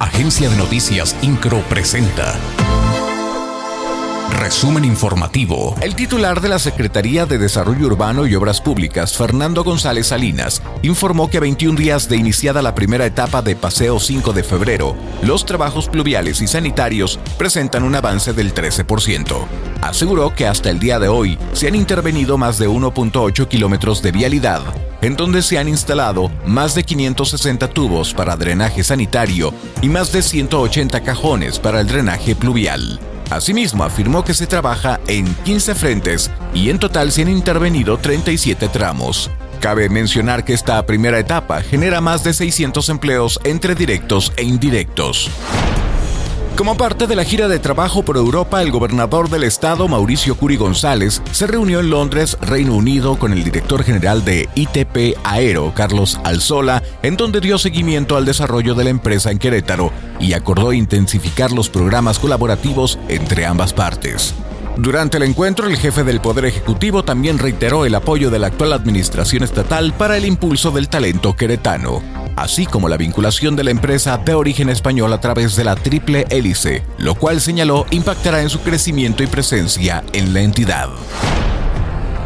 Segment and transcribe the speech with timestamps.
[0.00, 2.34] Agencia de Noticias Incro presenta.
[4.38, 5.74] Resumen informativo.
[5.82, 11.28] El titular de la Secretaría de Desarrollo Urbano y Obras Públicas, Fernando González Salinas, informó
[11.28, 15.44] que a 21 días de iniciada la primera etapa de Paseo 5 de febrero, los
[15.44, 19.44] trabajos pluviales y sanitarios presentan un avance del 13%.
[19.82, 24.12] Aseguró que hasta el día de hoy se han intervenido más de 1.8 kilómetros de
[24.12, 24.62] vialidad,
[25.02, 29.52] en donde se han instalado más de 560 tubos para drenaje sanitario
[29.82, 33.00] y más de 180 cajones para el drenaje pluvial.
[33.30, 38.68] Asimismo, afirmó que se trabaja en 15 frentes y en total se han intervenido 37
[38.68, 39.30] tramos.
[39.60, 45.30] Cabe mencionar que esta primera etapa genera más de 600 empleos entre directos e indirectos.
[46.60, 50.56] Como parte de la gira de trabajo por Europa, el gobernador del estado, Mauricio Curi
[50.56, 56.20] González, se reunió en Londres, Reino Unido, con el director general de ITP Aero, Carlos
[56.22, 61.50] Alzola, en donde dio seguimiento al desarrollo de la empresa en Querétaro y acordó intensificar
[61.50, 64.34] los programas colaborativos entre ambas partes.
[64.76, 68.74] Durante el encuentro, el jefe del Poder Ejecutivo también reiteró el apoyo de la actual
[68.74, 74.18] administración estatal para el impulso del talento queretano así como la vinculación de la empresa
[74.18, 78.60] de origen español a través de la triple hélice, lo cual señaló impactará en su
[78.60, 80.88] crecimiento y presencia en la entidad.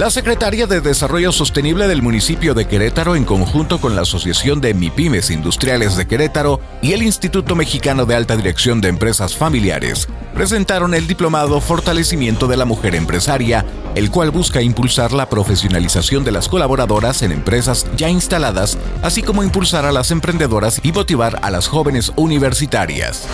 [0.00, 4.72] La secretaria de Desarrollo Sostenible del municipio de Querétaro, en conjunto con la Asociación de
[4.72, 10.94] MIPIMES Industriales de Querétaro y el Instituto Mexicano de Alta Dirección de Empresas Familiares, presentaron
[10.94, 16.48] el diplomado Fortalecimiento de la Mujer Empresaria, el cual busca impulsar la profesionalización de las
[16.48, 21.68] colaboradoras en empresas ya instaladas, así como impulsar a las emprendedoras y motivar a las
[21.68, 23.28] jóvenes universitarias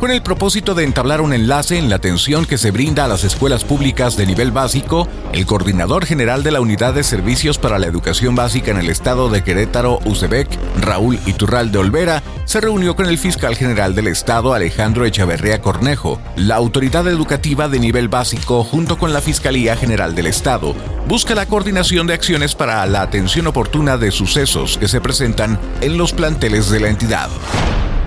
[0.00, 3.22] con el propósito de entablar un enlace en la atención que se brinda a las
[3.22, 7.86] escuelas públicas de nivel básico, el coordinador general de la Unidad de Servicios para la
[7.86, 10.48] Educación Básica en el estado de Querétaro, Ucebec,
[10.80, 16.18] Raúl Iturral de Olvera, se reunió con el fiscal general del estado, Alejandro Echaverría Cornejo.
[16.34, 20.74] La autoridad educativa de nivel básico, junto con la Fiscalía General del Estado,
[21.08, 25.98] busca la coordinación de acciones para la atención oportuna de sucesos que se presentan en
[25.98, 27.28] los planteles de la entidad.